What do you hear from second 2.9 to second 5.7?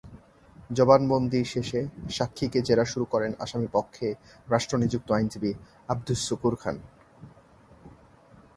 শুরু করেন আসামিপক্ষে রাষ্ট্রনিযুক্ত আইনজীবী